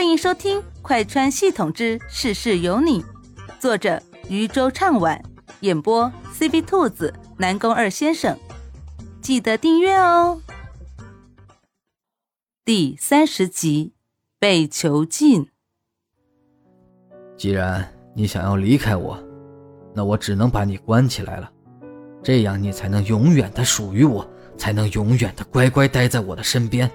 [0.00, 3.02] 欢迎收听《快穿系统之事事有你》，
[3.58, 5.22] 作者渔舟唱晚，
[5.60, 8.34] 演播 CB 兔子、南宫二先生。
[9.20, 10.40] 记得订阅哦。
[12.64, 13.92] 第三十集，
[14.38, 15.50] 被囚禁。
[17.36, 17.86] 既然
[18.16, 19.22] 你想要离开我，
[19.94, 21.52] 那我只能把你关起来了，
[22.22, 24.26] 这样你才能永远的属于我，
[24.56, 26.90] 才能永远的乖乖待在我的身边。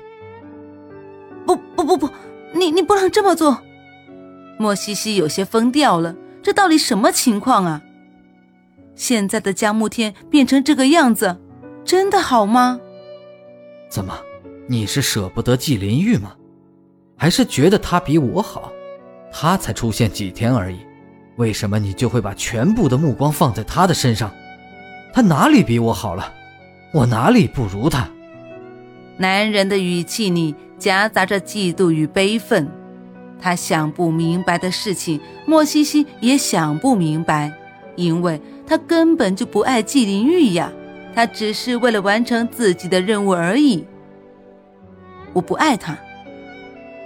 [1.45, 2.09] 不不不不，
[2.55, 3.61] 你你不能这么做！
[4.57, 7.81] 莫西西有些疯掉了，这到底什么情况啊？
[8.95, 11.37] 现在的江慕天变成这个样子，
[11.83, 12.79] 真的好吗？
[13.89, 14.17] 怎么，
[14.67, 16.33] 你是舍不得季林玉吗？
[17.17, 18.71] 还是觉得他比我好？
[19.31, 20.77] 他才出现几天而已，
[21.35, 24.31] 为什么你就会把全部的目光放在他的身上？
[25.13, 26.33] 他哪里比我好了？
[26.93, 28.07] 我哪里不如他？
[29.17, 32.67] 男人的语气里夹杂着嫉妒与悲愤，
[33.41, 37.51] 他想不明白的事情，莫西西也想不明白，
[37.95, 40.71] 因为他根本就不爱季灵玉呀，
[41.13, 43.85] 他只是为了完成自己的任务而已。
[45.33, 45.97] 我不爱他，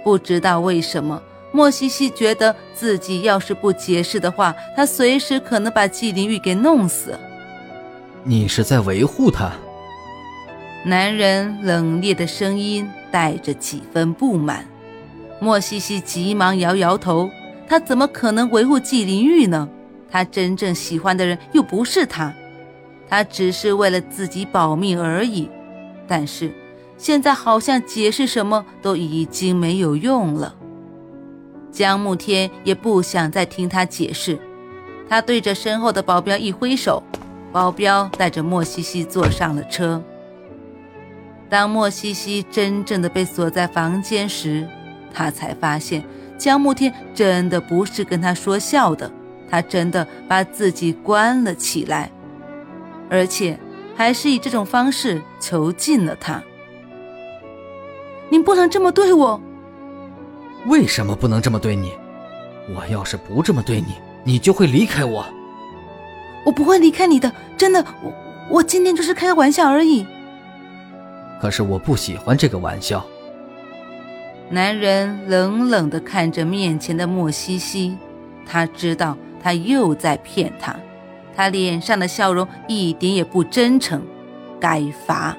[0.04, 1.20] 不知道为什么，
[1.52, 7.18] 莫西西觉得自己要是不解释的话，他随时可能把季灵玉给弄死。
[8.22, 9.52] 你是在维护他？
[10.84, 14.64] 男人冷冽的声音带着几分不满，
[15.40, 17.30] 莫西西急忙摇摇头。
[17.68, 19.68] 他怎么可能维护季灵玉呢？
[20.10, 22.34] 他真正喜欢的人又不是他，
[23.08, 25.48] 他只是为了自己保命而已。
[26.08, 26.52] 但是
[26.98, 30.54] 现在好像解释什么都已经没有用了。
[31.70, 34.36] 江慕天也不想再听他解释，
[35.08, 37.00] 他对着身后的保镖一挥手，
[37.52, 40.02] 保镖带着莫西西坐上了车。
[41.50, 44.66] 当莫西西真正的被锁在房间时，
[45.12, 46.04] 他才发现
[46.38, 49.10] 江慕天真的不是跟他说笑的，
[49.50, 52.08] 他真的把自己关了起来，
[53.10, 53.58] 而且
[53.96, 56.40] 还是以这种方式囚禁了他。
[58.28, 59.40] 您不能这么对我！
[60.66, 61.90] 为什么不能这么对你？
[62.76, 65.26] 我要是不这么对你，你就会离开我。
[66.46, 68.12] 我不会离开你的，真的，我
[68.48, 70.06] 我今天就是开个玩笑而已。
[71.40, 73.04] 可是我不喜欢这个玩笑。
[74.50, 77.96] 男人冷冷地看着面前的莫西西，
[78.46, 80.76] 他知道他又在骗他，
[81.34, 84.02] 他脸上的笑容一点也不真诚。
[84.60, 85.34] 该罚！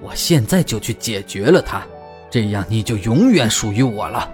[0.00, 1.82] 我现在就去解决了他，
[2.30, 4.30] 这样你就永远属于我了。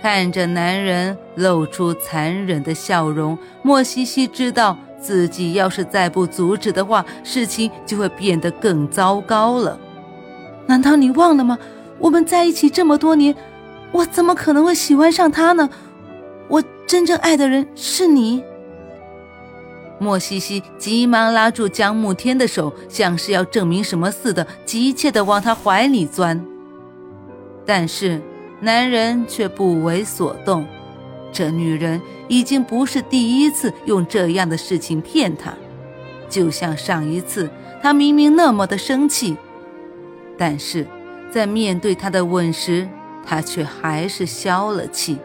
[0.00, 4.78] 看着男人露出残忍的笑容，莫西西知道。
[5.02, 9.78] 自己要是再不阻止的话，事情就会变得更糟糕了。
[10.66, 11.58] 难道你忘了吗？
[11.98, 13.34] 我们在一起这么多年，
[13.90, 15.68] 我怎么可能会喜欢上他呢？
[16.48, 18.42] 我真正爱的人是你。
[19.98, 26.44] 莫西西急忙拉住江慕天的手，像是要证明什么似的，急切地往他怀里钻。
[27.64, 28.20] 但是
[28.60, 30.66] 男人却不为所动。
[31.32, 35.52] 这女人已经不是第一次用这样的事情骗他，
[36.28, 37.50] 就像上一次，
[37.82, 39.36] 他明明那么的生气，
[40.38, 40.86] 但是
[41.30, 42.88] 在面对他的吻时，
[43.26, 45.18] 他却还是消了气。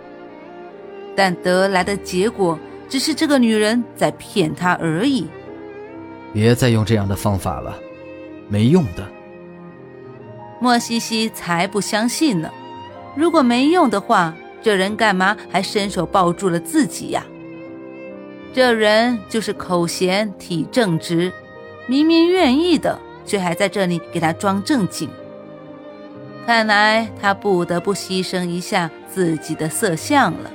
[1.15, 2.59] 但得来的结果
[2.89, 5.27] 只是这个女人在骗他而已。
[6.33, 7.77] 别再用这样的方法了，
[8.49, 9.07] 没用的。
[10.59, 12.49] 莫西西才不相信呢，
[13.15, 14.35] 如果没用的话。
[14.67, 17.25] 这人干嘛还伸手抱住了自己呀？
[18.53, 21.31] 这人就是口闲体正直，
[21.88, 25.09] 明明愿意的，却还在这里给他装正经。
[26.45, 30.51] 看来他不得不牺牲一下自己的色相了。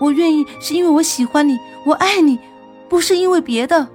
[0.00, 2.40] 我愿意是因为我喜欢你，我爱你，
[2.88, 3.86] 不是因为别的。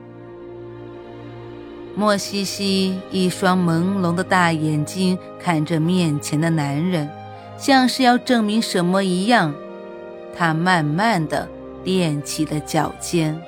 [1.95, 7.09] 莫西西一双朦胧的大眼睛看着面前的男人。
[7.57, 9.53] 像是要证明什么一样，
[10.35, 11.49] 他慢慢的
[11.83, 13.39] 踮起了脚尖，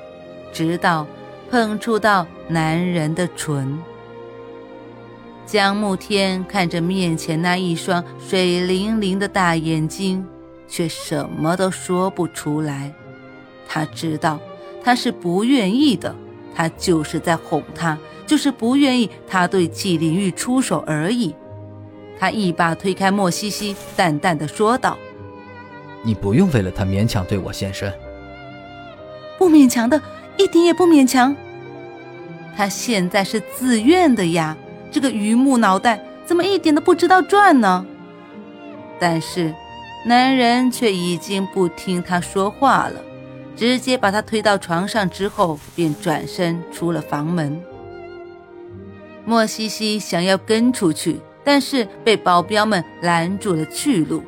[0.51, 1.06] 直到
[1.50, 3.79] 碰触到男人的唇。
[5.45, 10.25] 江慕天看着面前那一双水灵灵的大眼睛，
[10.67, 12.94] 却什么都说不出来。
[13.67, 14.39] 他知道
[14.83, 16.15] 他是不愿意的，
[16.56, 17.97] 他就是在哄他，
[18.27, 21.35] 就是不愿意他对季灵玉出手而已。
[22.19, 24.98] 他一把推开莫西西，淡淡的说道
[26.04, 27.92] ：“你不用为了他勉强对我献身，
[29.38, 30.01] 不勉强的，
[30.38, 31.36] 一点也不勉强。
[32.57, 34.57] 他现在是自愿的呀，
[34.92, 37.86] 这个榆木脑袋怎么一点都不知道转呢？”
[39.00, 39.56] 但是
[40.06, 43.01] 男人却已经不听他说话了，
[43.56, 47.62] 直接把他推到床上之后，便转身出了房门。
[49.24, 54.21] 莫西西想要跟出去，但是被保镖们拦住了去路，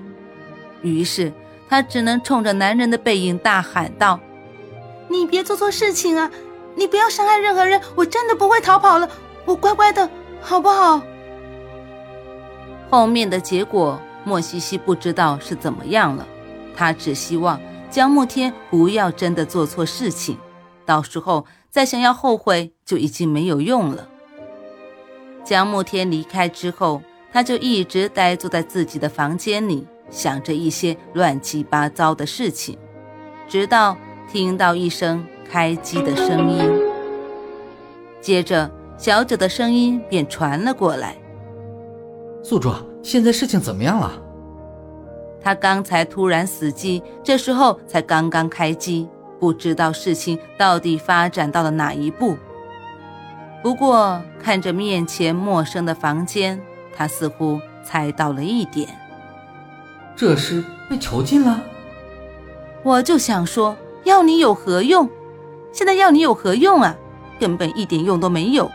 [0.82, 1.32] 于是
[1.70, 4.20] 他只能冲着男人的背影大喊道
[5.08, 6.32] ：“你别做错事情啊！
[6.74, 9.08] 你不要伤害任何人，我真的不会逃跑了，
[9.46, 10.10] 我乖乖的，
[10.42, 11.00] 好不好？”
[12.90, 16.26] 后面的结果，莫西西不知道是怎么样了。
[16.76, 20.40] 他只希望江慕天不要真的做错事情，
[20.88, 24.08] 到时候再想要后悔就已经没有用了。
[25.44, 32.78] 江慕天离开之后，他就一直呆坐在自己的房间里，想着一些乱七八糟的事情，
[33.48, 33.96] 直到
[34.32, 36.60] 听到一声开机的声音，
[38.20, 41.16] 接着小九的声音便传了过来。
[42.44, 44.12] 宿主，现在事情怎么样了？
[45.44, 49.08] 他刚才突然死机，这时候才刚刚开机，
[49.40, 52.38] 不知道事情到底发展到了哪一步。
[53.64, 56.62] 不过看着面前陌生的房间，
[56.96, 58.88] 他似乎猜到了一点。
[60.16, 61.62] 这是被囚禁了？
[62.84, 65.10] 我就想说，要你有何用？
[65.72, 66.96] 现在要你有何用啊？
[67.40, 68.70] 根本一点用都没有，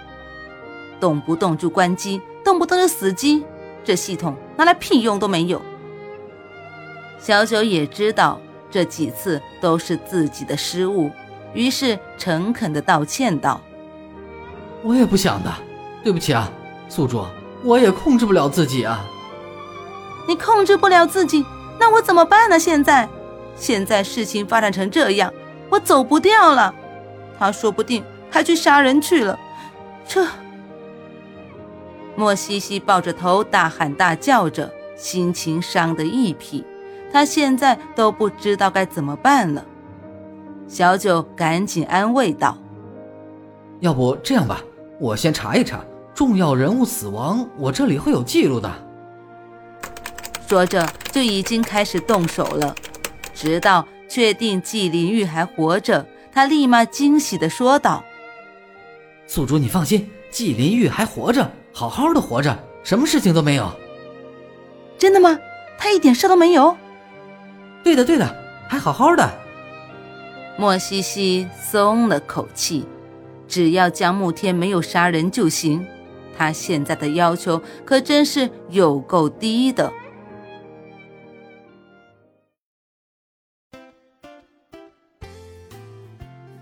[0.99, 3.45] 动不动就关机，动不动就死机。
[3.85, 5.63] 这系统拿来屁用都没有。
[7.19, 8.41] 小九也知道
[8.71, 11.11] 这几次都是自己的失误，
[11.55, 13.61] 于是诚恳的道歉道
[14.83, 15.53] ：“我也不想的，
[16.03, 16.51] 对不起啊，
[16.89, 17.25] 宿主，
[17.63, 19.05] 我也控制不了自己啊。
[20.29, 21.45] 你控制不了自己，
[21.79, 22.59] 那我怎么办呢？
[22.59, 23.09] 现在，
[23.57, 25.33] 现在事情发展成这样，
[25.71, 26.75] 我走不掉了。
[27.39, 29.39] 他说不定还去杀人去了，
[30.07, 30.27] 这……”
[32.17, 36.65] 莫西西抱着头大喊大叫着，心情伤得一匹。
[37.13, 39.65] 他现在都不知道该怎么办了。
[40.67, 42.57] 小九赶紧安慰道
[43.81, 44.61] ：“要不这样吧，
[44.99, 45.81] 我先查一查
[46.17, 48.73] 重要人物死亡，我这里会有记录的。”
[50.49, 52.75] 说着就已经开始动手了。
[53.35, 58.03] 直到确定季林玉还活着，他立马惊喜地说道
[59.29, 63.71] ：“宿主，你放心，季林玉还活着。”好好的活着，什么事情都没有。
[64.97, 65.39] 真的吗？
[65.77, 66.75] 他一点事都没有？
[67.85, 68.35] 对的，对的，
[68.67, 69.31] 还好好的。
[70.57, 72.87] 莫西西松了口气，
[73.47, 75.87] 只要江慕天没有杀人就行。
[76.37, 79.93] 他现在的要求可真是有够低的。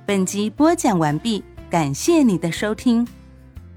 [0.06, 3.06] 本集播讲完毕，感谢你的收听。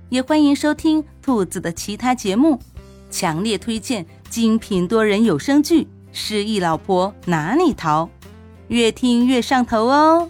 [0.10, 2.60] 也欢迎收听兔子的其他节目，
[3.10, 8.06] 强烈推荐精品多人有声剧《失忆老婆哪里逃》，
[8.68, 10.30] 越听越上头哦。